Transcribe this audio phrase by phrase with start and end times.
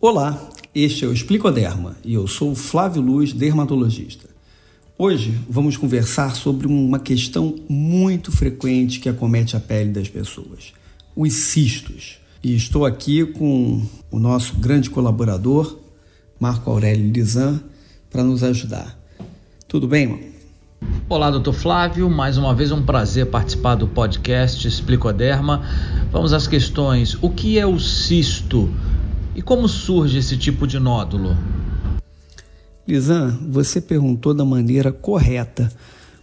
[0.00, 0.40] Olá,
[0.72, 4.28] este é o Explicoderma e eu sou o Flávio Luz, dermatologista.
[4.96, 10.72] Hoje vamos conversar sobre uma questão muito frequente que acomete a pele das pessoas:
[11.16, 12.20] os cistos.
[12.44, 15.76] E estou aqui com o nosso grande colaborador,
[16.38, 17.60] Marco Aurélio Lisan,
[18.08, 18.96] para nos ajudar.
[19.66, 20.20] Tudo bem, irmão?
[21.08, 22.08] Olá, doutor Flávio.
[22.08, 25.64] Mais uma vez um prazer participar do podcast Explicoderma.
[26.12, 27.18] Vamos às questões.
[27.20, 28.72] O que é o cisto?
[29.38, 31.36] E como surge esse tipo de nódulo?
[32.88, 35.70] Lisan, você perguntou da maneira correta,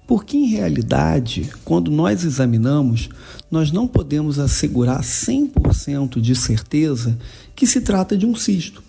[0.05, 3.07] porque em realidade, quando nós examinamos,
[3.49, 7.17] nós não podemos assegurar 100% de certeza
[7.55, 8.83] que se trata de um cisto.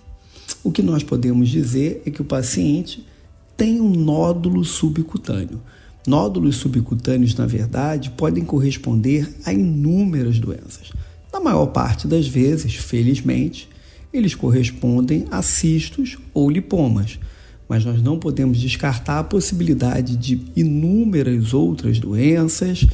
[0.64, 3.06] O que nós podemos dizer é que o paciente
[3.56, 5.62] tem um nódulo subcutâneo.
[6.04, 10.90] Nódulos subcutâneos, na verdade, podem corresponder a inúmeras doenças.
[11.32, 13.68] Na maior parte das vezes, felizmente,
[14.16, 17.18] eles correspondem a cistos ou lipomas,
[17.68, 22.86] mas nós não podemos descartar a possibilidade de inúmeras outras doenças,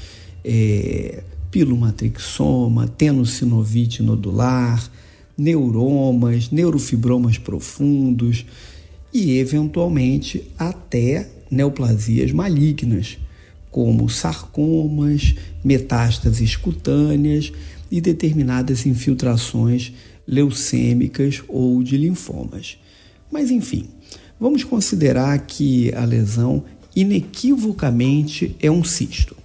[0.45, 4.91] é, pilomatrixoma, tenossinovite nodular,
[5.37, 8.47] neuromas, neurofibromas profundos
[9.13, 13.19] e, eventualmente, até neoplasias malignas,
[13.71, 17.53] como sarcomas, metástases cutâneas
[17.91, 19.93] e determinadas infiltrações
[20.27, 22.79] leucêmicas ou de linfomas.
[23.31, 23.89] Mas enfim,
[24.39, 29.37] vamos considerar que a lesão inequivocamente é um cisto.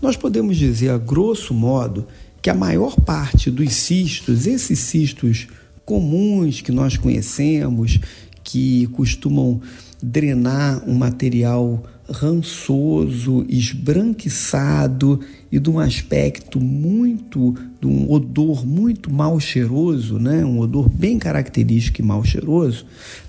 [0.00, 2.06] Nós podemos dizer, a grosso modo,
[2.42, 5.46] que a maior parte dos cistos, esses cistos
[5.84, 7.98] comuns que nós conhecemos,
[8.42, 9.60] que costumam
[10.02, 19.38] drenar um material rançoso, esbranquiçado e de um aspecto muito, de um odor muito mal
[19.38, 20.44] cheiroso, né?
[20.44, 22.84] um odor bem característico e mal cheiroso,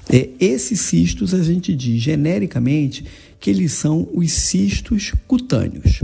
[0.09, 3.05] é, esses cistos a gente diz genericamente
[3.39, 6.01] que eles são os cistos cutâneos,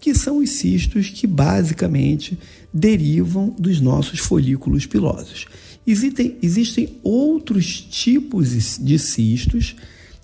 [0.00, 2.38] que são os cistos que basicamente
[2.72, 5.46] derivam dos nossos folículos pilosos.
[5.86, 9.74] Existem, existem outros tipos de cistos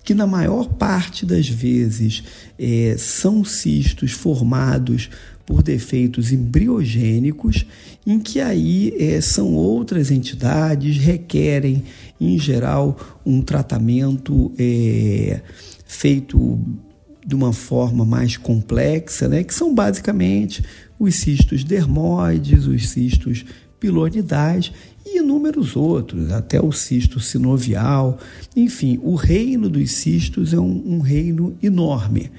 [0.08, 2.24] que na maior parte das vezes
[2.58, 5.10] é, são cistos formados
[5.44, 7.66] por defeitos embriogênicos,
[8.06, 11.84] em que aí é, são outras entidades, requerem,
[12.19, 15.42] em geral, um tratamento é,
[15.84, 16.58] feito
[17.26, 20.64] de uma forma mais complexa, né, que são basicamente
[20.98, 23.44] os cistos dermoides, os cistos
[23.78, 24.72] pilonidais
[25.14, 28.19] e inúmeros outros, até o cisto sinovial.
[28.56, 32.30] Enfim, o reino dos cistos é um, um reino enorme,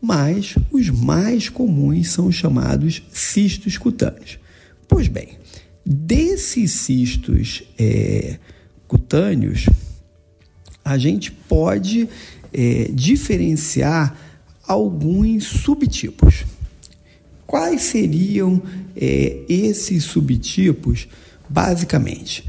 [0.00, 4.38] mas os mais comuns são os chamados cistos cutâneos.
[4.86, 5.38] Pois bem,
[5.84, 8.38] desses cistos é,
[8.86, 9.66] cutâneos,
[10.84, 12.08] a gente pode
[12.52, 14.16] é, diferenciar
[14.66, 16.44] alguns subtipos.
[17.46, 18.62] Quais seriam
[18.94, 21.08] é, esses subtipos?
[21.48, 22.44] Basicamente,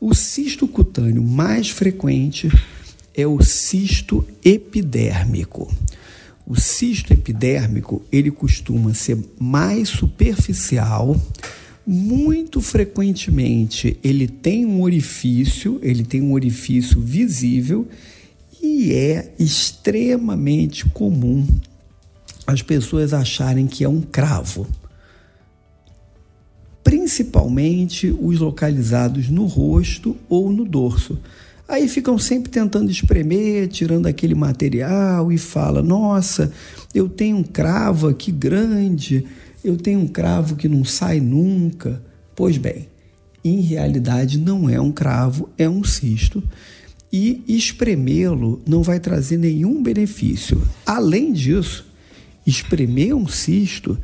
[0.00, 2.48] o cisto cutâneo mais frequente
[3.14, 5.72] é o cisto epidérmico.
[6.46, 11.20] O cisto epidérmico, ele costuma ser mais superficial,
[11.86, 17.88] muito frequentemente ele tem um orifício, ele tem um orifício visível
[18.62, 21.46] e é extremamente comum
[22.46, 24.66] as pessoas acharem que é um cravo
[26.82, 31.18] principalmente os localizados no rosto ou no dorso.
[31.68, 36.50] Aí ficam sempre tentando espremer, tirando aquele material e fala: "Nossa,
[36.94, 39.26] eu tenho um cravo aqui grande,
[39.62, 42.02] eu tenho um cravo que não sai nunca".
[42.34, 42.88] Pois bem,
[43.44, 46.42] em realidade não é um cravo, é um cisto.
[47.12, 50.62] E espremê-lo não vai trazer nenhum benefício.
[50.84, 51.86] Além disso,
[52.46, 53.98] espremer um cisto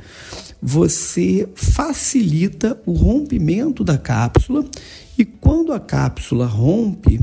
[0.66, 4.64] você facilita o rompimento da cápsula
[5.18, 7.20] e quando a cápsula rompe,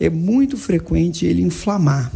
[0.00, 2.10] é muito frequente ele inflamar.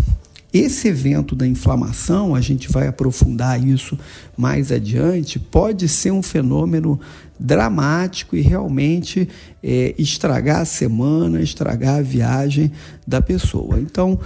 [0.53, 3.97] Esse evento da inflamação, a gente vai aprofundar isso
[4.37, 6.99] mais adiante, pode ser um fenômeno
[7.39, 9.29] dramático e realmente
[9.63, 12.73] é, estragar a semana, estragar a viagem
[13.07, 13.79] da pessoa.
[13.79, 14.19] Então,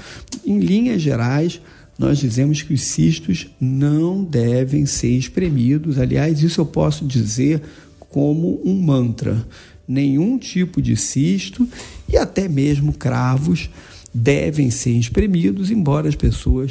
[0.47, 1.61] em linhas gerais,
[1.99, 5.99] nós dizemos que os cistos não devem ser espremidos.
[5.99, 7.61] Aliás, isso eu posso dizer
[7.99, 9.45] como um mantra.
[9.87, 11.67] Nenhum tipo de cisto
[12.09, 13.69] e até mesmo cravos
[14.15, 16.71] devem ser espremidos, embora as pessoas,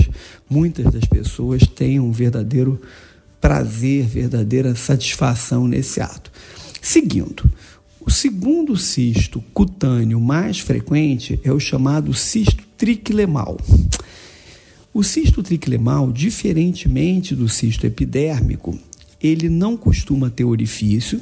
[0.50, 2.82] muitas das pessoas, tenham um verdadeiro
[3.42, 6.32] prazer, verdadeira satisfação nesse ato.
[6.82, 7.52] Seguindo,
[8.08, 13.58] O segundo cisto cutâneo mais frequente é o chamado cisto triquilemal.
[14.98, 18.76] O cisto triquilemal, diferentemente do cisto epidérmico,
[19.22, 21.22] ele não costuma ter orifício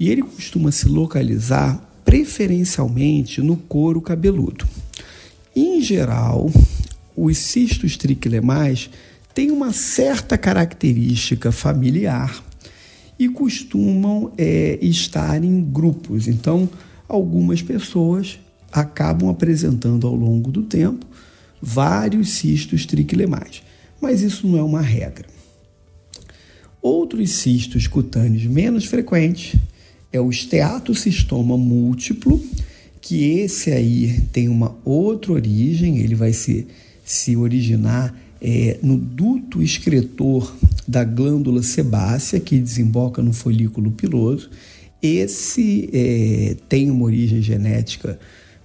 [0.00, 4.66] e ele costuma se localizar preferencialmente no couro cabeludo.
[5.54, 6.50] Em geral,
[7.14, 8.88] os cistos triquilemais
[9.34, 12.42] têm uma certa característica familiar
[13.18, 16.28] e costumam é, estar em grupos.
[16.28, 16.66] Então,
[17.06, 18.38] algumas pessoas
[18.72, 21.11] acabam apresentando ao longo do tempo
[21.62, 23.62] vários cistos triquilemais,
[24.00, 25.28] mas isso não é uma regra.
[26.82, 29.54] Outros cistos cutâneos menos frequentes
[30.12, 32.42] é o esteatocistoma múltiplo,
[33.00, 36.66] que esse aí tem uma outra origem, ele vai se,
[37.04, 40.52] se originar é, no duto excretor
[40.86, 44.50] da glândula sebácea, que desemboca no folículo piloso.
[45.00, 48.18] Esse é, tem uma origem genética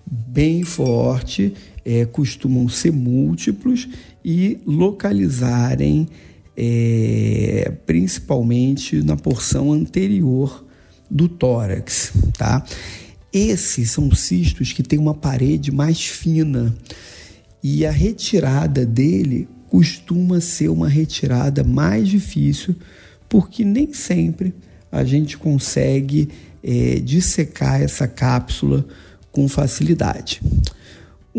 [0.06, 1.54] bem forte,
[1.88, 3.88] é, costumam ser múltiplos
[4.24, 6.06] e localizarem
[6.58, 10.66] é, principalmente na porção anterior
[11.10, 12.62] do tórax, tá?
[13.32, 16.76] Esses são cistos que têm uma parede mais fina
[17.64, 22.76] e a retirada dele costuma ser uma retirada mais difícil,
[23.30, 24.54] porque nem sempre
[24.92, 26.28] a gente consegue
[26.62, 28.86] é, dissecar essa cápsula
[29.32, 30.42] com facilidade.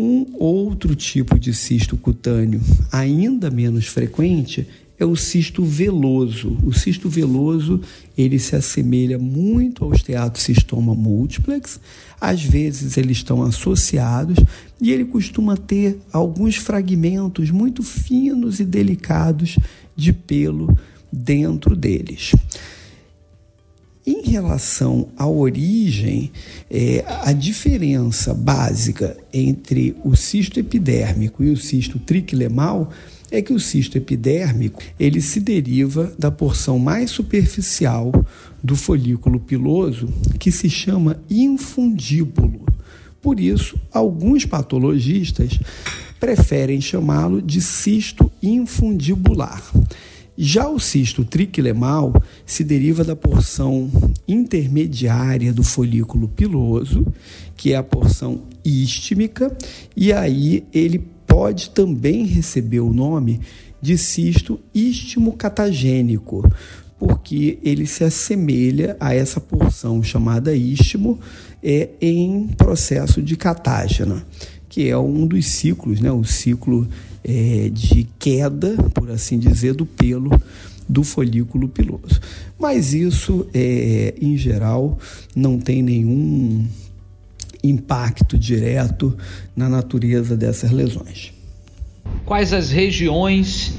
[0.01, 4.65] Um outro tipo de cisto cutâneo, ainda menos frequente,
[4.97, 6.57] é o cisto veloso.
[6.63, 7.81] O cisto veloso
[8.17, 11.81] ele se assemelha muito ao esteatocistoma multiplex.
[12.17, 14.37] Às vezes eles estão associados
[14.79, 19.59] e ele costuma ter alguns fragmentos muito finos e delicados
[19.97, 20.77] de pelo
[21.11, 22.31] dentro deles.
[24.09, 26.31] Em relação à origem,
[26.67, 32.89] é, a diferença básica entre o cisto epidérmico e o cisto triquilemal
[33.29, 38.11] é que o cisto epidérmico ele se deriva da porção mais superficial
[38.63, 40.09] do folículo piloso,
[40.39, 42.65] que se chama infundíbulo.
[43.21, 45.59] Por isso, alguns patologistas
[46.19, 49.61] preferem chamá-lo de cisto infundibular.
[50.41, 52.13] Já o cisto triquilemal
[52.45, 53.91] se deriva da porção
[54.25, 57.05] intermediária do folículo piloso,
[57.57, 59.53] que é a porção istmica,
[59.97, 63.41] e aí ele pode também receber o nome
[63.81, 66.49] de cisto istmo-catagênico,
[66.97, 71.19] porque ele se assemelha a essa porção chamada istmo
[71.61, 74.25] é, em processo de catágena,
[74.69, 76.87] que é um dos ciclos, né, o ciclo
[77.23, 80.31] é, de queda, por assim dizer, do pelo
[80.89, 82.19] do folículo piloso.
[82.57, 84.97] Mas isso, é, em geral,
[85.35, 86.67] não tem nenhum
[87.63, 89.15] impacto direto
[89.55, 91.31] na natureza dessas lesões.
[92.25, 93.75] Quais as regiões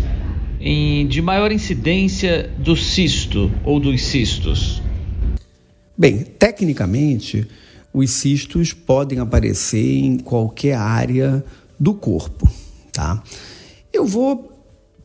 [0.60, 4.80] em, de maior incidência do cisto ou dos cistos?
[5.98, 7.46] Bem, tecnicamente,
[7.92, 11.44] os cistos podem aparecer em qualquer área
[11.78, 12.48] do corpo,
[12.90, 13.22] tá?
[13.92, 14.50] Eu vou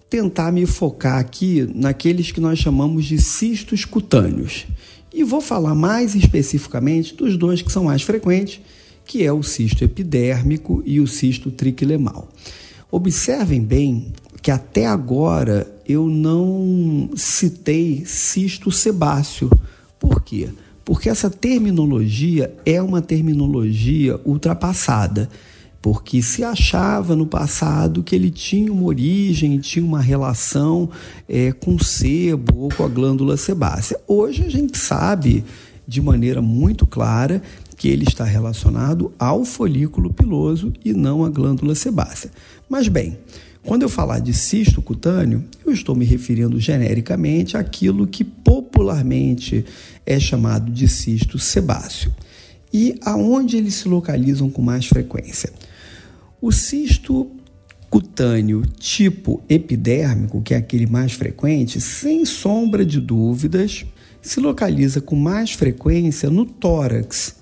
[0.09, 4.65] tentar me focar aqui naqueles que nós chamamos de cistos cutâneos.
[5.13, 8.61] E vou falar mais especificamente dos dois que são mais frequentes,
[9.05, 12.29] que é o cisto epidérmico e o cisto triquilemal.
[12.91, 14.11] Observem bem
[14.41, 19.49] que até agora eu não citei cisto sebáceo.
[19.99, 20.49] Por quê?
[20.83, 25.29] Porque essa terminologia é uma terminologia ultrapassada
[25.85, 30.89] porque se achava no passado que ele tinha uma origem, tinha uma relação
[31.29, 33.99] é, com o sebo ou com a glândula sebácea.
[34.07, 35.45] Hoje a gente sabe
[35.87, 37.39] de maneira muito clara
[37.77, 42.31] que ele está relacionado ao folículo piloso e não à glândula sebácea.
[42.67, 43.15] Mas bem,
[43.61, 49.63] quando eu falar de cisto cutâneo, eu estou me referindo genericamente àquilo que popularmente
[50.03, 52.11] é chamado de cisto sebáceo.
[52.73, 55.53] E aonde eles se localizam com mais frequência?
[56.45, 57.31] O cisto
[57.89, 63.83] cutâneo tipo epidérmico, que é aquele mais frequente, sem sombra de dúvidas,
[64.21, 67.37] se localiza com mais frequência no tórax,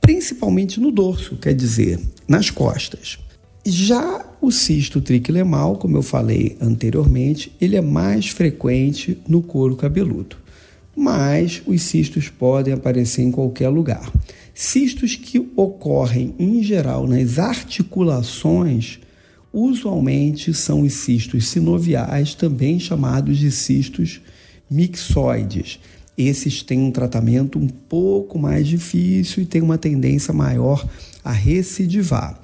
[0.00, 3.20] principalmente no dorso, quer dizer, nas costas.
[3.64, 10.34] Já o cisto triquilemal, como eu falei anteriormente, ele é mais frequente no couro cabeludo.
[10.96, 14.10] Mas os cistos podem aparecer em qualquer lugar.
[14.62, 19.00] Cistos que ocorrem em geral nas articulações,
[19.50, 24.20] usualmente são os cistos sinoviais, também chamados de cistos
[24.70, 25.80] mixoides.
[26.14, 30.86] esses têm um tratamento um pouco mais difícil e têm uma tendência maior
[31.24, 32.38] a recidivar.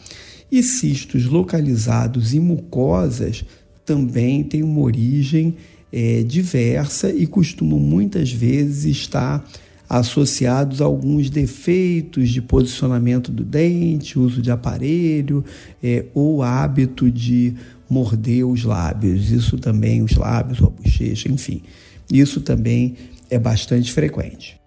[0.50, 3.44] E cistos localizados em mucosas
[3.84, 5.54] também têm uma origem
[5.92, 9.46] é, diversa e costumam muitas vezes estar
[9.88, 15.44] associados a alguns defeitos de posicionamento do dente, uso de aparelho
[15.82, 17.54] é, ou hábito de
[17.88, 19.30] morder os lábios.
[19.30, 21.62] Isso também, os lábios ou a bochecha, enfim.
[22.10, 22.94] Isso também
[23.30, 24.58] é bastante frequente.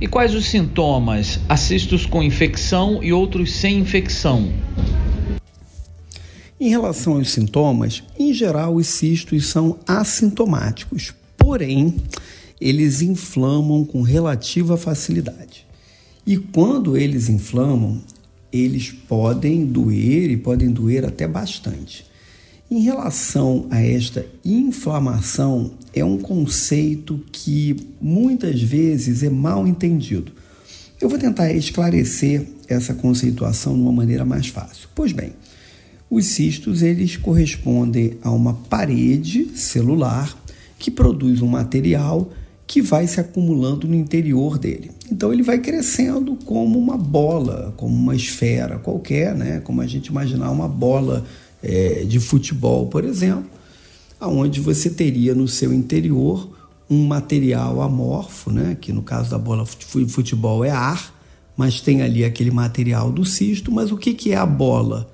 [0.00, 1.38] E quais os sintomas?
[1.48, 4.50] Assistos com infecção e outros sem infecção.
[6.58, 11.96] Em relação aos sintomas, em geral os cistos são assintomáticos, porém
[12.60, 15.66] eles inflamam com relativa facilidade.
[16.26, 18.00] E quando eles inflamam,
[18.52, 22.04] eles podem doer e podem doer até bastante.
[22.70, 30.32] Em relação a esta inflamação, é um conceito que muitas vezes é mal entendido.
[31.00, 34.88] Eu vou tentar esclarecer essa conceituação de uma maneira mais fácil.
[34.94, 35.32] Pois bem,
[36.08, 40.36] os cistos eles correspondem a uma parede celular
[40.78, 42.30] que produz um material
[42.70, 44.92] que vai se acumulando no interior dele.
[45.10, 49.58] Então ele vai crescendo como uma bola, como uma esfera qualquer, né?
[49.58, 51.24] Como a gente imaginar uma bola
[51.60, 53.50] é, de futebol, por exemplo,
[54.20, 56.48] aonde você teria no seu interior
[56.88, 58.76] um material amorfo, né?
[58.80, 61.12] que no caso da bola de futebol é ar,
[61.56, 63.72] mas tem ali aquele material do cisto.
[63.72, 65.10] Mas o que, que é a bola?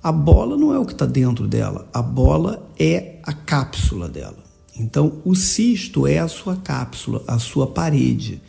[0.00, 4.43] A bola não é o que está dentro dela, a bola é a cápsula dela.
[4.78, 8.40] Então, o cisto é a sua cápsula, a sua parede.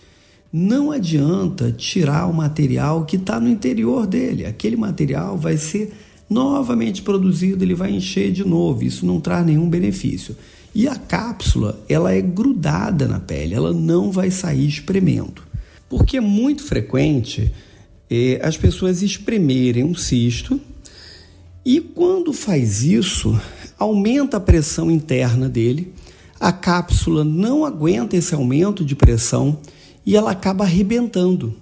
[0.52, 4.46] Não adianta tirar o material que está no interior dele.
[4.46, 5.94] Aquele material vai ser
[6.30, 8.84] novamente produzido, ele vai encher de novo.
[8.84, 10.36] Isso não traz nenhum benefício.
[10.74, 15.44] E a cápsula, ela é grudada na pele, ela não vai sair espremendo.
[15.88, 17.52] Porque é muito frequente
[18.10, 20.60] é, as pessoas espremerem um cisto
[21.66, 23.40] e quando faz isso,
[23.80, 25.94] aumenta a pressão interna dele,
[26.40, 29.58] a cápsula não aguenta esse aumento de pressão
[30.06, 31.56] e ela acaba arrebentando.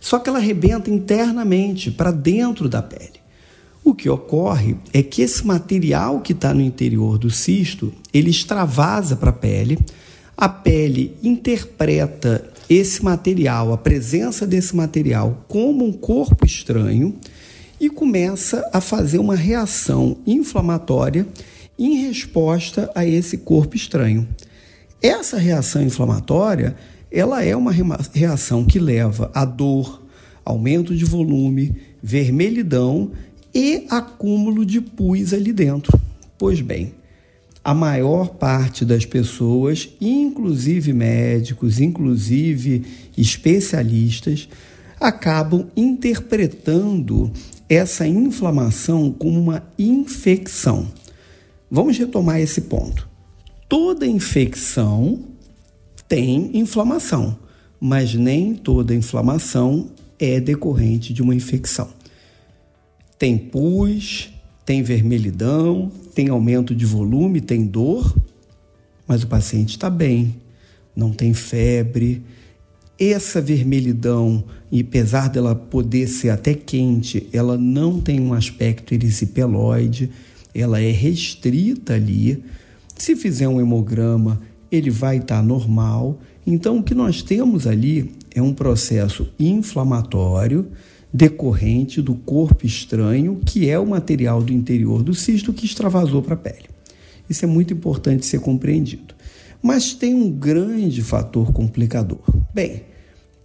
[0.00, 3.24] Só que ela arrebenta internamente, para dentro da pele.
[3.82, 9.16] O que ocorre é que esse material que está no interior do cisto, ele extravasa
[9.16, 9.78] para a pele,
[10.36, 17.14] a pele interpreta esse material, a presença desse material, como um corpo estranho
[17.78, 21.26] e começa a fazer uma reação inflamatória
[21.78, 24.28] em resposta a esse corpo estranho.
[25.02, 26.76] Essa reação inflamatória,
[27.10, 27.72] ela é uma
[28.12, 30.02] reação que leva a dor,
[30.44, 33.12] aumento de volume, vermelhidão
[33.54, 35.98] e acúmulo de pus ali dentro.
[36.38, 36.94] Pois bem,
[37.64, 42.84] a maior parte das pessoas, inclusive médicos, inclusive
[43.16, 44.48] especialistas,
[45.00, 47.32] acabam interpretando
[47.68, 50.86] essa inflamação como uma infecção.
[51.70, 53.08] Vamos retomar esse ponto.
[53.68, 55.20] Toda infecção
[56.08, 57.38] tem inflamação,
[57.80, 61.88] mas nem toda inflamação é decorrente de uma infecção.
[63.18, 64.30] Tem pus,
[64.64, 68.14] tem vermelhidão, tem aumento de volume, tem dor,
[69.06, 70.36] mas o paciente está bem,
[70.94, 72.22] não tem febre.
[72.98, 80.10] Essa vermelhidão, e apesar dela poder ser até quente, ela não tem um aspecto erisipeloide,
[80.54, 82.42] ela é restrita ali.
[82.96, 86.20] Se fizer um hemograma, ele vai estar tá normal.
[86.46, 90.70] Então, o que nós temos ali é um processo inflamatório
[91.12, 96.34] decorrente do corpo estranho, que é o material do interior do cisto que extravasou para
[96.34, 96.68] a pele.
[97.30, 99.14] Isso é muito importante ser compreendido.
[99.62, 102.20] Mas tem um grande fator complicador.
[102.52, 102.82] Bem,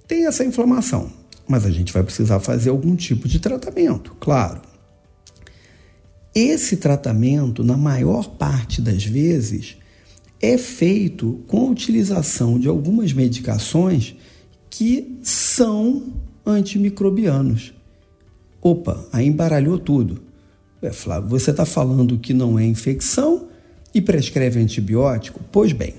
[0.08, 1.12] tem essa inflamação,
[1.48, 4.62] mas a gente vai precisar fazer algum tipo de tratamento, claro.
[6.34, 9.78] Esse tratamento, na maior parte das vezes,
[10.42, 14.16] é feito com a utilização de algumas medicações
[14.70, 16.04] que são
[16.46, 17.74] antimicrobianos.
[18.62, 20.22] Opa, aí embaralhou tudo.
[20.82, 23.48] É, Flávio, você está falando que não é infecção
[23.94, 25.42] e prescreve antibiótico?
[25.52, 25.96] Pois bem,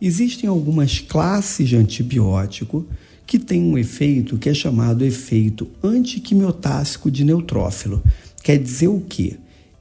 [0.00, 2.86] existem algumas classes de antibiótico
[3.26, 8.02] que têm um efeito que é chamado efeito antiquimiotáxico de neutrófilo.
[8.42, 9.36] Quer dizer o quê?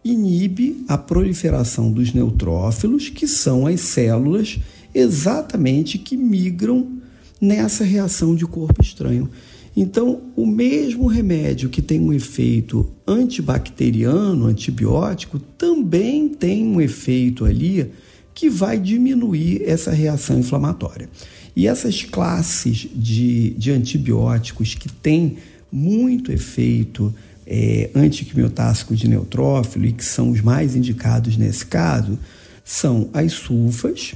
[0.05, 4.59] Inibe a proliferação dos neutrófilos, que são as células
[4.93, 6.88] exatamente que migram
[7.41, 9.27] nessa reação de corpo estranho.
[9.75, 17.91] Então, o mesmo remédio que tem um efeito antibacteriano, antibiótico, também tem um efeito ali
[18.33, 21.09] que vai diminuir essa reação inflamatória.
[21.55, 25.38] E essas classes de, de antibióticos que têm
[25.71, 27.13] muito efeito
[27.45, 32.17] é, antiquimiotáxico de neutrófilo e que são os mais indicados nesse caso,
[32.63, 34.15] são as sulfas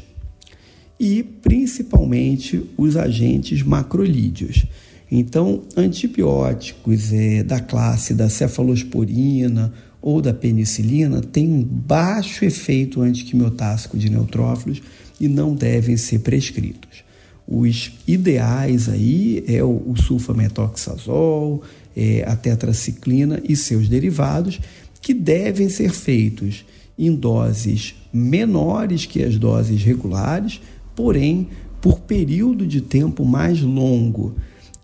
[0.99, 4.65] e principalmente os agentes macrolídeos.
[5.11, 13.97] Então, antibióticos é, da classe da cefalosporina ou da penicilina têm um baixo efeito antiquimiotáxico
[13.97, 14.81] de neutrófilos
[15.19, 17.03] e não devem ser prescritos.
[17.47, 21.63] Os ideais aí é o, o sulfametoxazol,
[21.99, 24.57] é, a tetraciclina e seus derivados,
[25.01, 26.65] que devem ser feitos
[26.97, 30.61] em doses menores que as doses regulares,
[30.95, 31.49] porém
[31.81, 34.35] por período de tempo mais longo,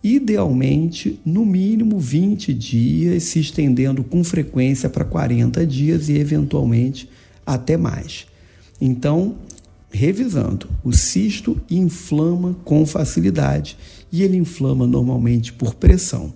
[0.03, 7.09] idealmente no mínimo 20 dias, se estendendo com frequência para 40 dias e eventualmente
[7.45, 8.25] até mais.
[8.79, 9.35] Então,
[9.89, 13.77] revisando, o cisto inflama com facilidade
[14.11, 16.33] e ele inflama normalmente por pressão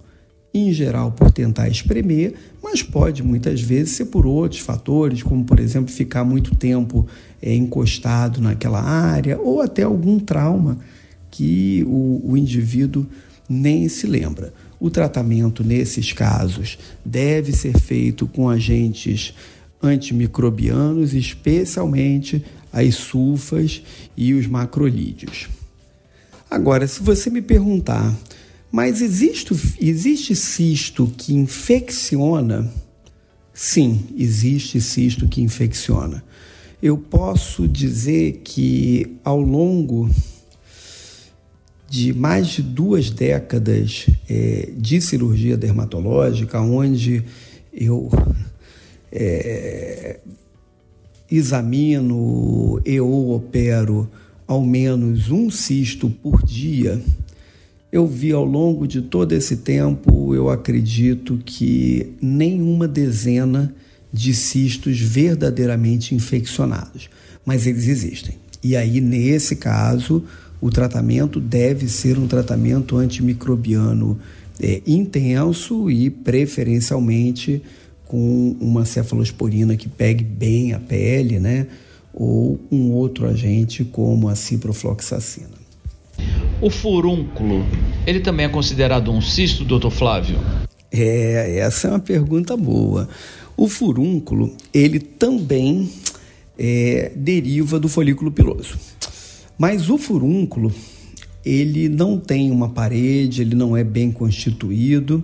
[0.54, 5.60] em geral por tentar espremer, mas pode muitas vezes ser por outros fatores, como por
[5.60, 7.08] exemplo ficar muito tempo
[7.42, 10.80] é, encostado naquela área ou até algum trauma
[11.30, 13.06] que o, o indivíduo
[13.48, 14.54] nem se lembra.
[14.80, 19.34] O tratamento nesses casos deve ser feito com agentes
[19.82, 23.82] antimicrobianos, especialmente as sulfas
[24.16, 25.50] e os macrolídeos.
[26.50, 28.16] Agora, se você me perguntar
[28.72, 32.72] mas existe, existe cisto que infecciona?
[33.54, 36.24] Sim, existe cisto que infecciona.
[36.82, 40.10] Eu posso dizer que ao longo
[41.90, 47.24] de mais de duas décadas é, de cirurgia dermatológica, onde
[47.74, 48.10] eu
[49.12, 50.20] é,
[51.30, 54.10] examino e opero
[54.48, 57.02] ao menos um cisto por dia,
[57.92, 63.74] eu vi ao longo de todo esse tempo, eu acredito que nenhuma dezena
[64.14, 67.10] de cistos verdadeiramente infeccionados,
[67.46, 68.36] mas eles existem.
[68.64, 70.24] E aí, nesse caso,
[70.62, 74.20] o tratamento deve ser um tratamento antimicrobiano
[74.62, 77.62] é, intenso e preferencialmente
[78.06, 81.68] com uma cefalosporina que pegue bem a pele, né?
[82.14, 85.59] Ou um outro agente como a ciprofloxacina.
[86.62, 87.66] O furúnculo,
[88.06, 90.38] ele também é considerado um cisto, doutor Flávio?
[90.92, 93.08] É, essa é uma pergunta boa.
[93.56, 95.90] O furúnculo, ele também
[96.58, 98.78] é, deriva do folículo piloso.
[99.58, 100.74] Mas o furúnculo,
[101.46, 105.24] ele não tem uma parede, ele não é bem constituído,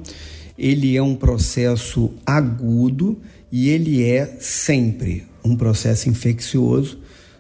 [0.57, 3.19] ele é um processo agudo
[3.51, 6.97] e ele é sempre um processo infeccioso,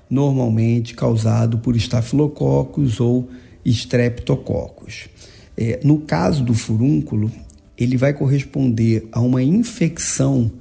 [0.09, 3.29] normalmente causado por estafilococos ou
[3.65, 5.09] estreptococcus.
[5.57, 7.31] É, no caso do furúnculo,
[7.77, 10.51] ele vai corresponder a uma infecção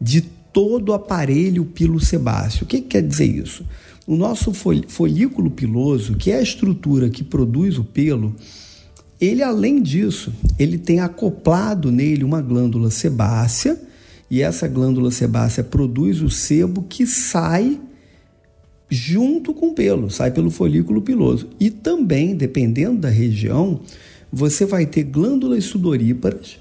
[0.00, 2.64] de todo o aparelho pilosebáceo.
[2.64, 3.64] O que, que quer dizer isso?
[4.06, 4.52] O nosso
[4.88, 8.34] folículo piloso, que é a estrutura que produz o pelo,
[9.20, 13.80] ele além disso, ele tem acoplado nele uma glândula sebácea,
[14.30, 17.80] e essa glândula sebácea produz o sebo que sai
[18.88, 21.48] junto com o pelo, sai pelo folículo piloso.
[21.58, 23.80] E também, dependendo da região,
[24.32, 26.58] você vai ter glândulas sudoríparas,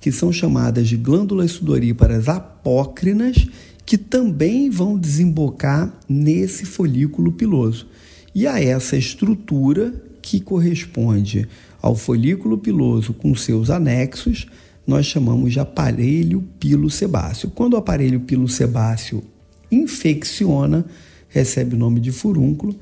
[0.00, 3.46] que são chamadas de glândulas sudoríparas apócrinas,
[3.84, 7.86] que também vão desembocar nesse folículo piloso.
[8.34, 9.92] E a essa estrutura
[10.22, 11.48] que corresponde
[11.82, 14.46] ao folículo piloso com seus anexos,
[14.86, 17.50] nós chamamos de aparelho pilosebáceo.
[17.50, 19.22] Quando o aparelho pilosebáceo
[19.70, 20.84] infecciona,
[21.30, 22.76] recebe o nome de furúnculo.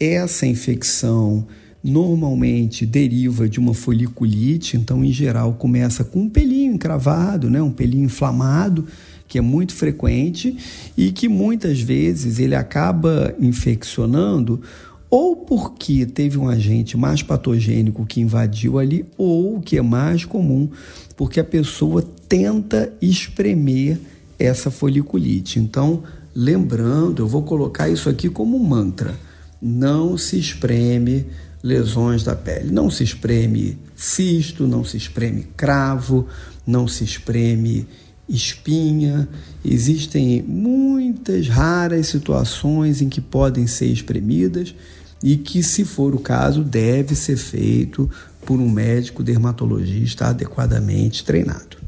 [0.00, 1.46] Essa infecção
[1.82, 7.70] normalmente deriva de uma foliculite, então em geral começa com um pelinho encravado, né, um
[7.70, 8.86] pelinho inflamado,
[9.28, 10.56] que é muito frequente
[10.96, 14.60] e que muitas vezes ele acaba infeccionando
[15.08, 20.24] ou porque teve um agente mais patogênico que invadiu ali, ou o que é mais
[20.24, 20.68] comum,
[21.16, 23.98] porque a pessoa tenta espremer
[24.38, 25.58] essa foliculite.
[25.60, 26.02] Então,
[26.38, 29.18] Lembrando, eu vou colocar isso aqui como mantra:
[29.60, 31.24] não se espreme
[31.62, 36.26] lesões da pele, não se espreme cisto, não se espreme cravo,
[36.66, 37.88] não se espreme
[38.28, 39.26] espinha.
[39.64, 44.74] Existem muitas raras situações em que podem ser espremidas
[45.22, 48.10] e que, se for o caso, deve ser feito
[48.44, 51.85] por um médico dermatologista adequadamente treinado.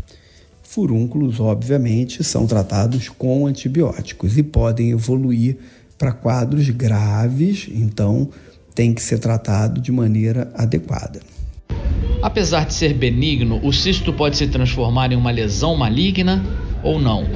[0.78, 5.56] Furúnculos, obviamente, são tratados com antibióticos e podem evoluir
[5.98, 8.28] para quadros graves, então
[8.76, 11.18] tem que ser tratado de maneira adequada.
[12.22, 16.44] Apesar de ser benigno, o cisto pode se transformar em uma lesão maligna
[16.84, 17.26] ou não?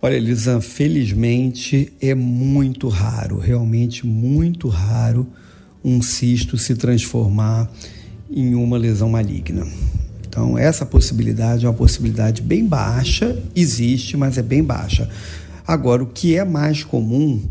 [0.00, 5.26] Olha, Elisan, felizmente é muito raro, realmente muito raro,
[5.84, 7.68] um cisto se transformar
[8.30, 9.66] em uma lesão maligna.
[10.36, 15.08] Então, essa possibilidade é uma possibilidade bem baixa, existe, mas é bem baixa.
[15.66, 17.42] Agora, o que é mais comum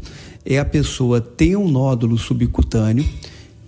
[0.45, 3.03] é a pessoa ter um nódulo subcutâneo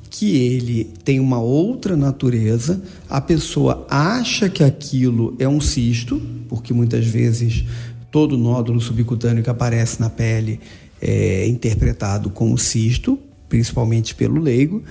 [0.08, 6.72] que ele tem uma outra natureza, a pessoa acha que aquilo é um cisto, porque
[6.72, 7.66] muitas vezes
[8.12, 10.60] todo nódulo subcutâneo que aparece na pele
[11.02, 13.18] é interpretado como cisto,
[13.50, 14.84] principalmente pelo leigo,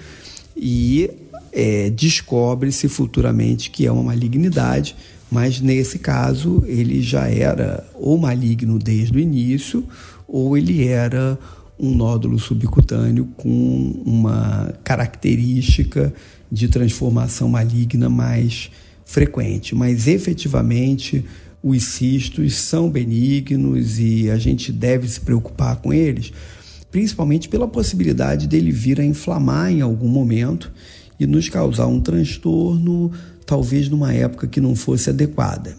[0.56, 1.10] e
[1.58, 4.94] é, descobre-se futuramente que é uma malignidade,
[5.30, 9.82] mas nesse caso ele já era ou maligno desde o início,
[10.28, 11.38] ou ele era
[11.80, 16.12] um nódulo subcutâneo com uma característica
[16.52, 18.70] de transformação maligna mais
[19.06, 19.74] frequente.
[19.74, 21.24] Mas efetivamente
[21.62, 26.34] os cistos são benignos e a gente deve se preocupar com eles,
[26.90, 30.70] principalmente pela possibilidade dele vir a inflamar em algum momento
[31.18, 33.10] e nos causar um transtorno,
[33.44, 35.76] talvez numa época que não fosse adequada.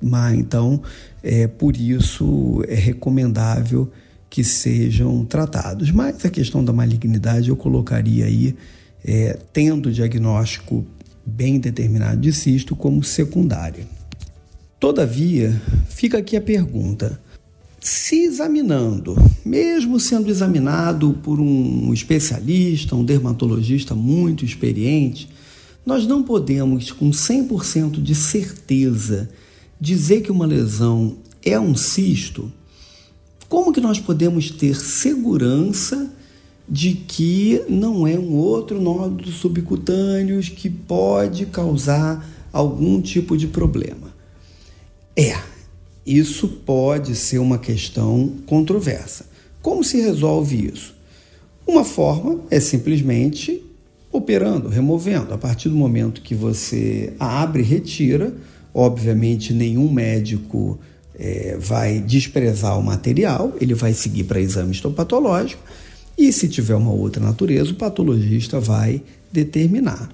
[0.00, 0.82] Mas então,
[1.22, 3.90] é por isso é recomendável
[4.28, 5.90] que sejam tratados.
[5.90, 8.56] Mas a questão da malignidade eu colocaria aí,
[9.04, 10.86] é, tendo o diagnóstico
[11.24, 13.86] bem determinado de cisto, como secundária.
[14.78, 17.20] Todavia, fica aqui a pergunta:
[17.82, 25.28] se examinando, mesmo sendo examinado por um especialista, um dermatologista muito experiente,
[25.84, 29.28] nós não podemos, com 100% de certeza,
[29.80, 32.50] dizer que uma lesão é um cisto
[33.52, 36.10] como que nós podemos ter segurança
[36.66, 44.10] de que não é um outro nódulo subcutâneo que pode causar algum tipo de problema?
[45.14, 45.36] É,
[46.06, 49.26] isso pode ser uma questão controversa.
[49.60, 50.94] Como se resolve isso?
[51.66, 53.62] Uma forma é simplesmente
[54.10, 55.32] operando, removendo.
[55.32, 58.34] A partir do momento que você abre e retira,
[58.74, 60.78] obviamente nenhum médico
[61.14, 65.62] é, vai desprezar o material, ele vai seguir para exame histopatológico
[66.18, 70.10] e, se tiver uma outra natureza, o patologista vai determinar.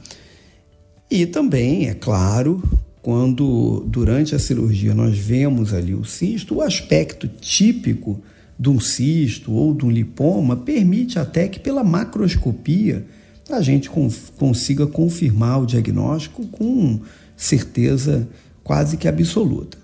[1.11, 2.63] E também, é claro,
[3.09, 8.21] quando durante a cirurgia nós vemos ali o cisto, o aspecto típico
[8.61, 13.07] de um cisto ou de um lipoma permite até que pela macroscopia
[13.49, 13.89] a gente
[14.37, 17.01] consiga confirmar o diagnóstico com
[17.35, 18.29] certeza
[18.63, 19.79] quase que absoluta.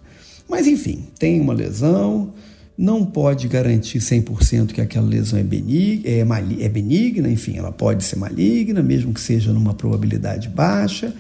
[0.47, 2.35] Mas enfim, tem uma lesão,
[2.77, 6.21] não pode garantir 100% que aquela lesão é benigna, é,
[6.63, 11.15] é benigna, enfim, ela pode ser maligna, mesmo que seja numa probabilidade baixa,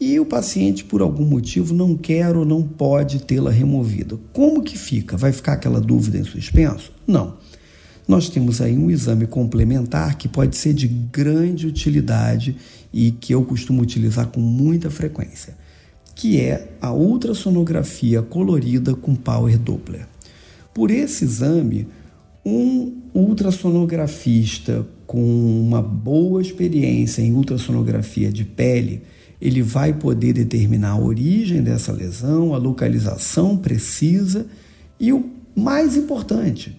[0.00, 4.18] e o paciente, por algum motivo, não quer ou não pode tê-la removida.
[4.32, 5.16] Como que fica?
[5.16, 6.92] Vai ficar aquela dúvida em suspenso?
[7.06, 7.36] Não.
[8.06, 12.56] Nós temos aí um exame complementar que pode ser de grande utilidade
[12.92, 15.56] e que eu costumo utilizar com muita frequência
[16.18, 20.04] que é a ultrassonografia colorida com Power Doppler.
[20.74, 21.86] Por esse exame,
[22.44, 29.02] um ultrassonografista com uma boa experiência em ultrassonografia de pele,
[29.40, 34.46] ele vai poder determinar a origem dessa lesão, a localização precisa
[34.98, 36.76] e o mais importante,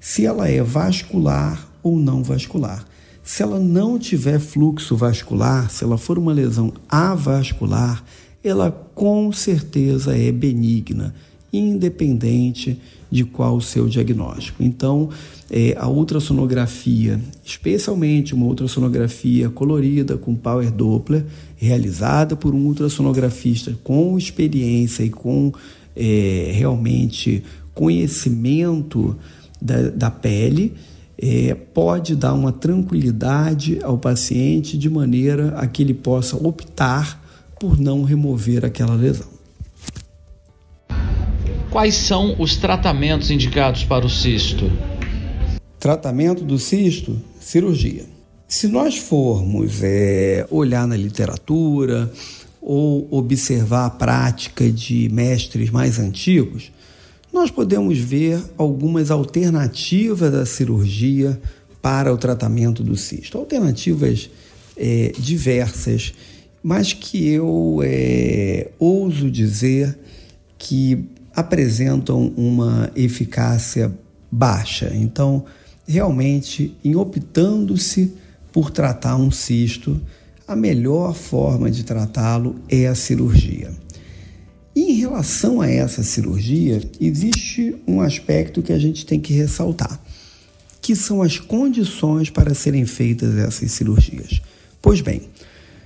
[0.00, 2.86] se ela é vascular ou não vascular.
[3.22, 8.04] Se ela não tiver fluxo vascular, se ela for uma lesão avascular,
[8.42, 11.14] ela com certeza é benigna,
[11.52, 14.62] independente de qual o seu diagnóstico.
[14.62, 15.10] Então,
[15.50, 21.24] é, a ultrassonografia, especialmente uma ultrassonografia colorida com Power Doppler,
[21.62, 25.52] realizada por um ultrassonografista com experiência e com
[25.94, 29.16] é, realmente conhecimento
[29.60, 30.74] da, da pele,
[31.16, 37.22] é, pode dar uma tranquilidade ao paciente de maneira a que ele possa optar
[37.60, 39.28] por não remover aquela lesão.
[41.70, 44.68] Quais são os tratamentos indicados para o cisto?
[45.78, 48.11] Tratamento do cisto, cirurgia.
[48.54, 52.12] Se nós formos é, olhar na literatura
[52.60, 56.70] ou observar a prática de mestres mais antigos,
[57.32, 61.40] nós podemos ver algumas alternativas da cirurgia
[61.80, 63.38] para o tratamento do cisto.
[63.38, 64.28] Alternativas
[64.76, 66.12] é, diversas
[66.62, 69.98] mas que eu é, ouso dizer
[70.58, 73.90] que apresentam uma eficácia
[74.30, 74.92] baixa.
[74.94, 75.42] Então,
[75.88, 78.20] realmente em optando-se
[78.52, 80.00] por tratar um cisto,
[80.46, 83.70] a melhor forma de tratá-lo é a cirurgia.
[84.74, 90.00] E em relação a essa cirurgia, existe um aspecto que a gente tem que ressaltar,
[90.80, 94.40] que são as condições para serem feitas essas cirurgias.
[94.80, 95.22] Pois bem,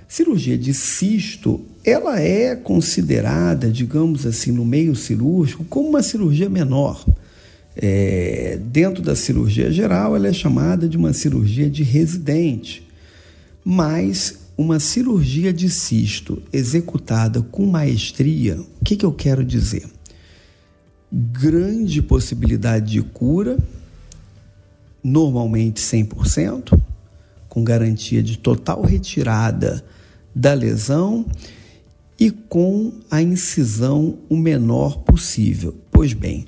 [0.08, 7.04] cirurgia de cisto, ela é considerada, digamos assim, no meio cirúrgico, como uma cirurgia menor.
[7.76, 12.86] É, dentro da cirurgia geral, ela é chamada de uma cirurgia de residente,
[13.62, 19.84] mas uma cirurgia de cisto executada com maestria, o que, que eu quero dizer?
[21.12, 23.58] Grande possibilidade de cura,
[25.04, 26.80] normalmente 100%,
[27.48, 29.84] com garantia de total retirada
[30.34, 31.26] da lesão
[32.18, 35.76] e com a incisão o menor possível.
[35.90, 36.46] Pois bem,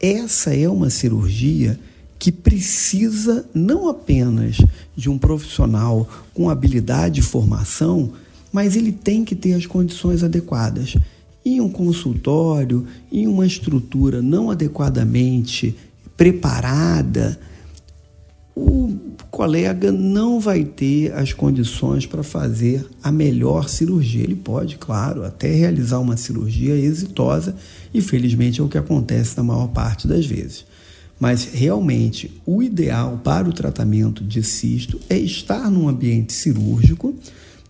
[0.00, 1.78] essa é uma cirurgia
[2.18, 4.58] que precisa não apenas
[4.96, 8.12] de um profissional com habilidade e formação,
[8.52, 10.96] mas ele tem que ter as condições adequadas.
[11.44, 15.76] Em um consultório, em uma estrutura não adequadamente
[16.16, 17.38] preparada,
[18.58, 18.98] o
[19.30, 24.24] colega não vai ter as condições para fazer a melhor cirurgia.
[24.24, 27.54] Ele pode, claro, até realizar uma cirurgia exitosa
[27.94, 30.64] e felizmente é o que acontece na maior parte das vezes.
[31.20, 37.14] Mas realmente o ideal para o tratamento de cisto é estar num ambiente cirúrgico.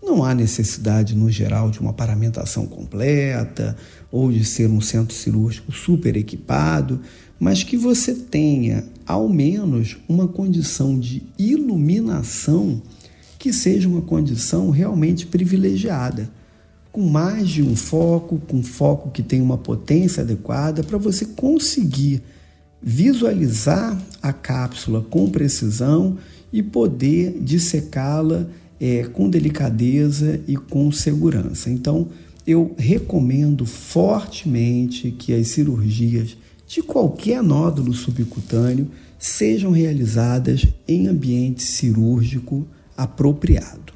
[0.03, 3.77] Não há necessidade, no geral, de uma paramentação completa
[4.11, 7.01] ou de ser um centro cirúrgico super equipado,
[7.39, 12.83] mas que você tenha ao menos uma condição de iluminação
[13.39, 16.29] que seja uma condição realmente privilegiada,
[16.91, 22.21] com mais de um foco, com foco que tenha uma potência adequada para você conseguir
[22.83, 26.19] visualizar a cápsula com precisão
[26.53, 28.47] e poder dissecá-la
[28.81, 31.71] é, com delicadeza e com segurança.
[31.71, 32.09] Então,
[32.47, 36.37] eu recomendo fortemente que as cirurgias
[36.69, 43.95] de qualquer nódulo subcutâneo sejam realizadas em ambiente cirúrgico apropriado.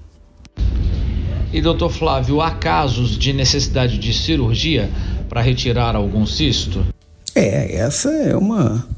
[1.53, 4.91] E doutor Flávio, há casos de necessidade de cirurgia
[5.29, 6.85] para retirar algum cisto?
[7.35, 8.89] É, essa é uma,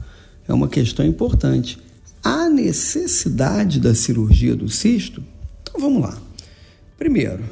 [0.46, 1.76] é uma questão importante.
[2.22, 5.22] A necessidade da cirurgia do cisto?
[5.62, 6.16] Então vamos lá.
[6.96, 7.42] Primeiro,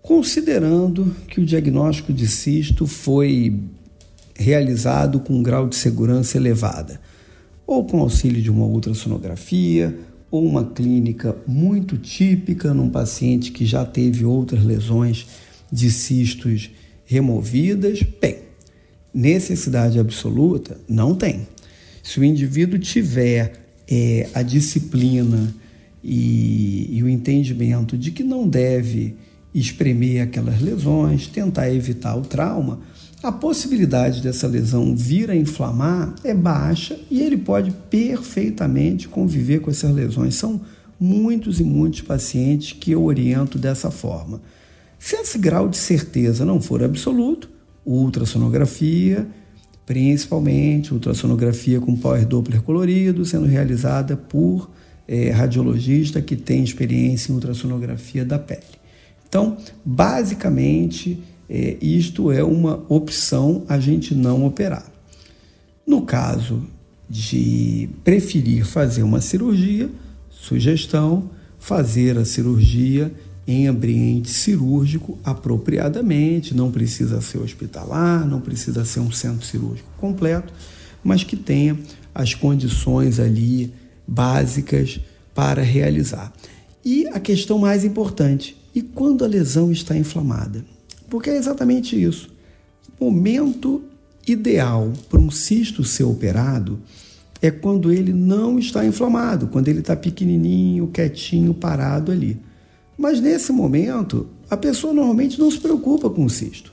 [0.00, 3.52] considerando que o diagnóstico de cisto foi
[4.40, 6.98] realizado com um grau de segurança elevada,
[7.66, 9.96] ou com auxílio de uma ultrassonografia,
[10.30, 15.26] ou uma clínica muito típica num paciente que já teve outras lesões
[15.70, 16.70] de cistos
[17.04, 18.38] removidas, bem,
[19.12, 20.78] necessidade absoluta?
[20.88, 21.46] Não tem.
[22.02, 23.52] Se o indivíduo tiver
[23.86, 25.54] é, a disciplina
[26.02, 29.16] e, e o entendimento de que não deve
[29.54, 32.80] espremer aquelas lesões, tentar evitar o trauma,
[33.22, 39.70] a possibilidade dessa lesão vir a inflamar é baixa e ele pode perfeitamente conviver com
[39.70, 40.36] essas lesões.
[40.36, 40.60] São
[40.98, 44.40] muitos e muitos pacientes que eu oriento dessa forma.
[44.98, 47.48] Se esse grau de certeza não for absoluto,
[47.84, 49.26] ultrassonografia,
[49.84, 54.70] principalmente ultrassonografia com Power Doppler colorido, sendo realizada por
[55.08, 58.80] é, radiologista que tem experiência em ultrassonografia da pele.
[59.28, 64.88] Então, basicamente, é, isto é uma opção a gente não operar.
[65.84, 66.62] No caso
[67.08, 69.90] de preferir fazer uma cirurgia,
[70.30, 73.12] sugestão, fazer a cirurgia
[73.48, 80.52] em ambiente cirúrgico apropriadamente, não precisa ser hospitalar, não precisa ser um centro cirúrgico completo,
[81.02, 81.76] mas que tenha
[82.14, 83.74] as condições ali
[84.06, 85.00] básicas
[85.34, 86.32] para realizar.
[86.84, 90.64] E a questão mais importante, e quando a lesão está inflamada?
[91.10, 92.30] Porque é exatamente isso.
[92.98, 93.82] O momento
[94.26, 96.78] ideal para um cisto ser operado
[97.42, 102.38] é quando ele não está inflamado, quando ele está pequenininho, quietinho, parado ali.
[102.96, 106.72] Mas nesse momento, a pessoa normalmente não se preocupa com o cisto.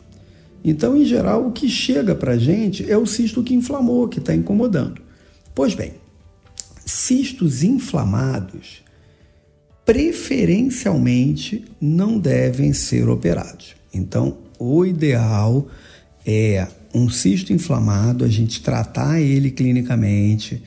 [0.64, 4.20] Então, em geral, o que chega para a gente é o cisto que inflamou, que
[4.20, 5.02] está incomodando.
[5.56, 5.94] Pois bem,
[6.86, 8.84] cistos inflamados
[9.86, 13.77] preferencialmente não devem ser operados.
[13.94, 15.68] Então, o ideal
[16.26, 20.62] é um cisto inflamado, a gente tratar ele clinicamente,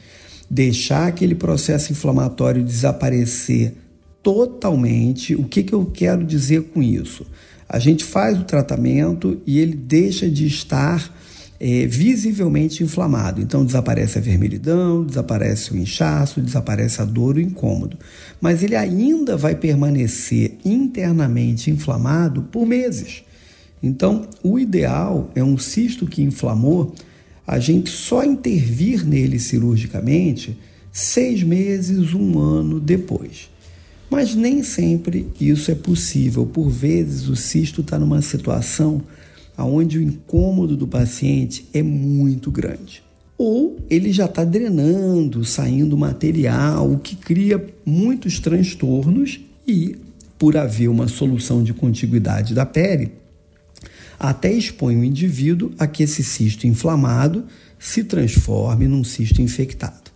[0.49, 3.75] deixar aquele processo inflamatório desaparecer
[4.23, 5.35] totalmente.
[5.35, 7.27] O que, que eu quero dizer com isso?
[7.69, 11.20] A gente faz o tratamento e ele deixa de estar
[11.61, 13.41] é, visivelmente inflamado.
[13.41, 17.99] Então desaparece a vermelhidão, desaparece o inchaço, desaparece a dor, o incômodo.
[18.41, 23.23] Mas ele ainda vai permanecer internamente inflamado por meses.
[23.83, 26.95] Então, o ideal é um cisto que inflamou,
[27.47, 30.59] a gente só intervir nele cirurgicamente
[30.93, 33.51] seis meses, um ano depois.
[34.11, 36.45] Mas nem sempre isso é possível.
[36.45, 39.03] Por vezes, o cisto está numa situação
[39.65, 43.03] onde o incômodo do paciente é muito grande.
[43.37, 49.97] Ou ele já está drenando, saindo material, o que cria muitos transtornos e,
[50.39, 53.13] por haver uma solução de contiguidade da pele,
[54.19, 57.45] até expõe o indivíduo a que esse cisto inflamado
[57.79, 60.11] se transforme num cisto infectado.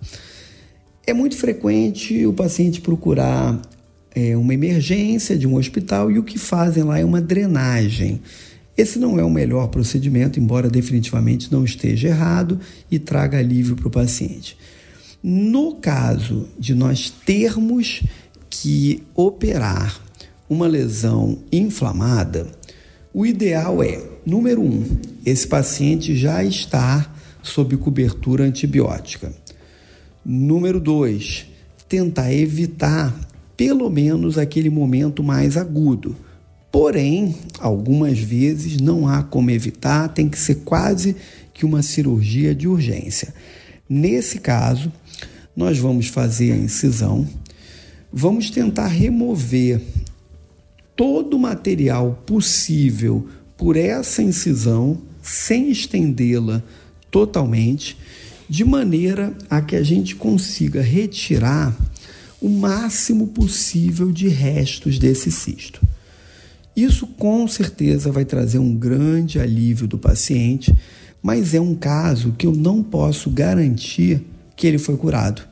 [1.06, 3.60] É muito frequente o paciente procurar
[4.14, 8.20] é, uma emergência de um hospital e o que fazem lá é uma drenagem.
[8.76, 12.58] Esse não é o melhor procedimento, embora definitivamente não esteja errado
[12.90, 14.56] e traga alívio para o paciente.
[15.22, 18.02] No caso de nós termos
[18.50, 20.00] que operar
[20.48, 22.48] uma lesão inflamada,
[23.12, 24.84] o ideal é, número um,
[25.24, 29.32] esse paciente já está sob cobertura antibiótica.
[30.24, 31.46] Número dois,
[31.88, 33.14] tentar evitar
[33.56, 36.16] pelo menos aquele momento mais agudo.
[36.74, 41.14] Porém, algumas vezes não há como evitar, tem que ser quase
[41.52, 43.32] que uma cirurgia de urgência.
[43.88, 44.92] Nesse caso,
[45.56, 47.28] nós vamos fazer a incisão,
[48.12, 49.80] vamos tentar remover
[50.96, 53.24] todo o material possível
[53.56, 56.60] por essa incisão, sem estendê-la
[57.08, 57.96] totalmente,
[58.48, 61.72] de maneira a que a gente consiga retirar
[62.40, 65.93] o máximo possível de restos desse cisto.
[66.76, 70.74] Isso com certeza vai trazer um grande alívio do paciente,
[71.22, 74.22] mas é um caso que eu não posso garantir
[74.56, 75.42] que ele foi curado.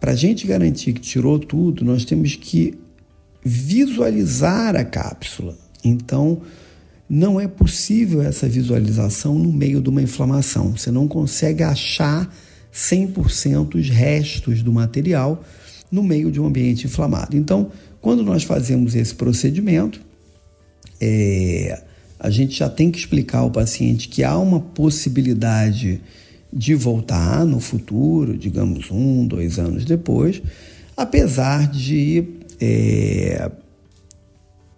[0.00, 2.78] Para a gente garantir que tirou tudo, nós temos que
[3.44, 5.56] visualizar a cápsula.
[5.84, 6.40] Então,
[7.08, 10.76] não é possível essa visualização no meio de uma inflamação.
[10.76, 12.32] Você não consegue achar
[12.72, 15.42] 100% os restos do material
[15.90, 17.36] no meio de um ambiente inflamado.
[17.36, 20.00] Então, quando nós fazemos esse procedimento,
[21.00, 21.82] é,
[22.18, 26.00] a gente já tem que explicar ao paciente que há uma possibilidade
[26.52, 30.42] de voltar no futuro, digamos um, dois anos depois,
[30.96, 32.24] apesar de,
[32.60, 33.50] é,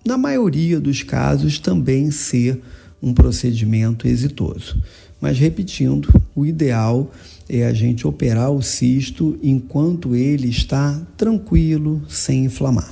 [0.06, 2.60] na maioria dos casos, também ser
[3.02, 4.80] um procedimento exitoso.
[5.20, 7.10] Mas repetindo, o ideal
[7.48, 12.90] é a gente operar o cisto enquanto ele está tranquilo, sem inflamar.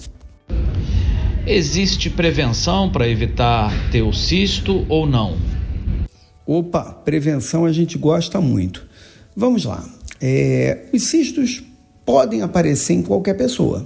[1.52, 5.36] Existe prevenção para evitar ter o cisto ou não?
[6.46, 8.86] Opa, prevenção a gente gosta muito.
[9.34, 9.84] Vamos lá.
[10.20, 11.60] É, os cistos
[12.06, 13.84] podem aparecer em qualquer pessoa,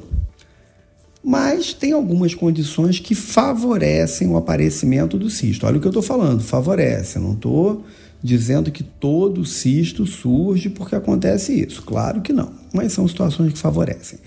[1.25, 5.67] mas tem algumas condições que favorecem o aparecimento do cisto.
[5.67, 7.17] Olha o que eu estou falando, favorece.
[7.17, 7.83] Eu não estou
[8.23, 11.81] dizendo que todo cisto surge porque acontece isso.
[11.81, 14.19] Claro que não, mas são situações que favorecem.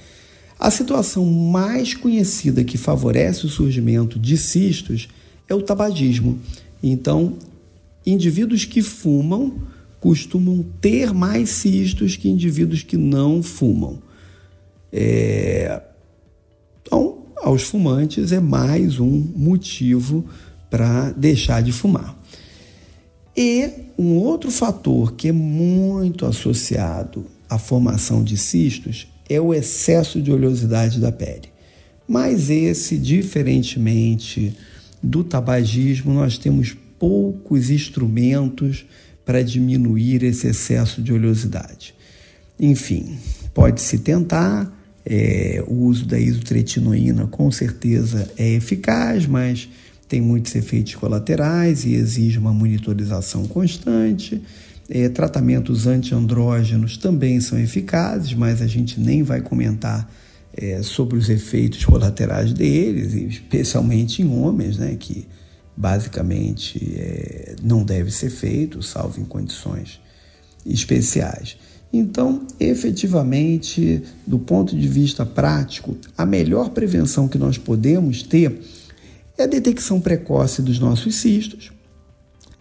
[0.60, 5.08] A situação mais conhecida que favorece o surgimento de cistos
[5.48, 6.40] é o tabagismo.
[6.82, 7.38] Então,
[8.06, 9.54] indivíduos que fumam
[10.00, 14.02] costumam ter mais cistos que indivíduos que não fumam.
[14.92, 15.82] É...
[16.82, 20.26] Então, aos fumantes é mais um motivo
[20.70, 22.18] para deixar de fumar.
[23.36, 30.22] E um outro fator que é muito associado à formação de cistos é o excesso
[30.22, 31.50] de oleosidade da pele.
[32.08, 34.56] Mas esse, diferentemente
[35.04, 38.86] do tabagismo, nós temos poucos instrumentos
[39.26, 41.94] para diminuir esse excesso de oleosidade.
[42.60, 43.18] Enfim,
[43.54, 44.74] pode-se tentar,
[45.06, 49.68] é, o uso da isotretinoína com certeza é eficaz, mas
[50.08, 54.42] tem muitos efeitos colaterais e exige uma monitorização constante.
[54.90, 60.10] É, tratamentos antiandrógenos também são eficazes, mas a gente nem vai comentar
[60.54, 65.28] é, sobre os efeitos colaterais deles, especialmente em homens, né, que
[65.76, 70.02] basicamente é, não deve ser feito, salvo em condições
[70.66, 71.58] especiais.
[71.94, 78.60] Então, efetivamente, do ponto de vista prático, a melhor prevenção que nós podemos ter
[79.38, 81.72] é a detecção precoce dos nossos cistos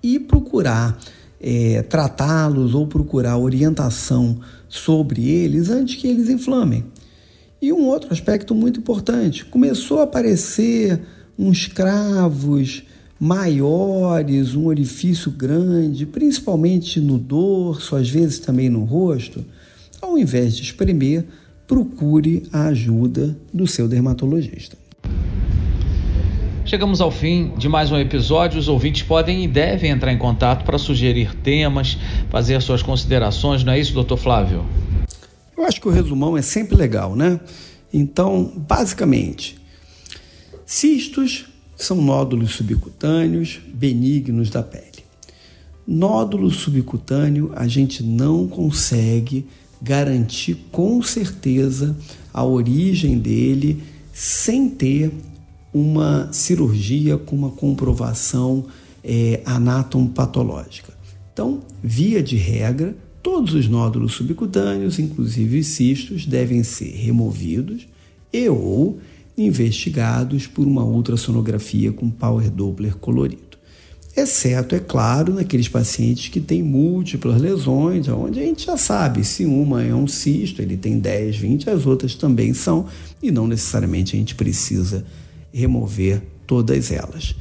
[0.02, 0.98] e procurar
[1.48, 6.84] é, tratá-los ou procurar orientação sobre eles antes que eles inflamem.
[7.62, 11.00] E um outro aspecto muito importante: começou a aparecer
[11.38, 12.82] uns cravos
[13.18, 19.44] maiores, um orifício grande, principalmente no dorso, às vezes também no rosto,
[20.02, 21.24] ao invés de espremer,
[21.64, 24.76] procure a ajuda do seu dermatologista.
[26.66, 28.58] Chegamos ao fim de mais um episódio.
[28.58, 31.96] Os ouvintes podem e devem entrar em contato para sugerir temas,
[32.28, 34.66] fazer suas considerações, não é isso, doutor Flávio?
[35.56, 37.38] Eu acho que o resumão é sempre legal, né?
[37.94, 39.56] Então, basicamente,
[40.66, 41.44] cistos
[41.76, 45.04] são nódulos subcutâneos benignos da pele.
[45.86, 49.46] Nódulo subcutâneo a gente não consegue
[49.80, 51.96] garantir com certeza
[52.34, 55.12] a origem dele sem ter
[55.76, 58.64] uma cirurgia com uma comprovação
[59.04, 60.94] é, anatomopatológica.
[61.32, 67.86] Então, via de regra, todos os nódulos subcutâneos, inclusive cistos, devem ser removidos
[68.32, 68.98] e ou
[69.36, 73.46] investigados por uma ultrassonografia com Power Doppler colorido.
[74.16, 79.44] Exceto, é claro, naqueles pacientes que têm múltiplas lesões, onde a gente já sabe se
[79.44, 82.86] uma é um cisto, ele tem 10, 20, as outras também são,
[83.22, 85.04] e não necessariamente a gente precisa
[85.52, 87.34] remover todas elas.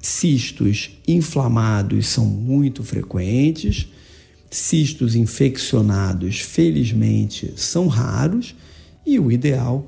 [0.00, 3.88] Cistos inflamados são muito frequentes,
[4.50, 8.54] cistos infeccionados, felizmente, são raros,
[9.06, 9.86] e o ideal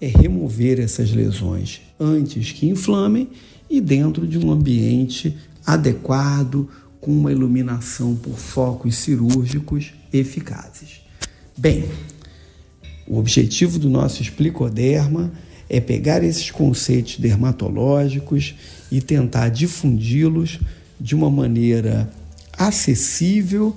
[0.00, 3.28] é remover essas lesões antes que inflamem
[3.68, 6.68] e dentro de um ambiente adequado,
[7.00, 11.02] com uma iluminação por focos cirúrgicos eficazes.
[11.56, 11.84] Bem,
[13.06, 15.30] o objetivo do nosso explicoderma
[15.68, 18.54] é pegar esses conceitos dermatológicos
[18.90, 20.60] e tentar difundi-los
[21.00, 22.10] de uma maneira
[22.56, 23.76] acessível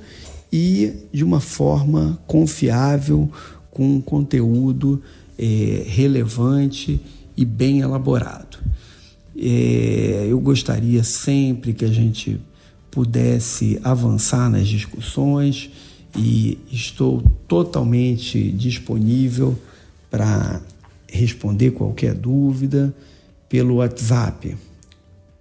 [0.52, 3.30] e de uma forma confiável,
[3.72, 5.02] com um conteúdo
[5.38, 7.00] é, relevante
[7.36, 8.58] e bem elaborado.
[9.38, 12.40] É, eu gostaria sempre que a gente
[12.90, 15.70] pudesse avançar nas discussões
[16.18, 19.58] e estou totalmente disponível
[20.10, 20.60] para
[21.10, 22.94] responder qualquer dúvida
[23.50, 24.56] pelo WhatsApp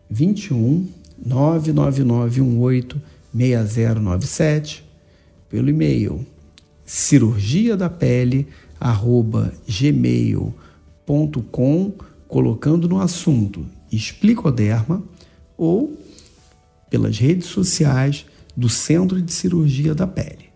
[0.09, 0.89] 21
[1.25, 3.01] 99918
[3.35, 4.85] 6097,
[5.51, 6.25] pelo e-mail
[6.85, 8.47] cirurgia da pele
[8.81, 10.53] arroba gmail.com,
[12.29, 15.03] colocando no assunto explicoderma
[15.57, 15.97] ou
[16.89, 20.47] pelas redes sociais do Centro de Cirurgia da Pele,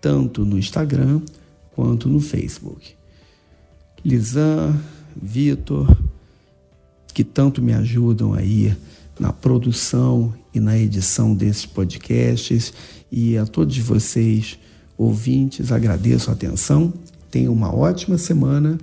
[0.00, 1.22] tanto no Instagram
[1.74, 2.99] quanto no Facebook.
[4.04, 4.78] Lisan,
[5.20, 5.96] Vitor,
[7.12, 8.76] que tanto me ajudam aí
[9.18, 12.72] na produção e na edição desses podcasts,
[13.12, 14.58] e a todos vocês,
[14.96, 16.92] ouvintes, agradeço a atenção
[17.30, 18.76] Tenha uma ótima semana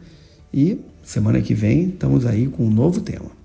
[0.54, 3.37] e semana que vem estamos aí com um novo tema.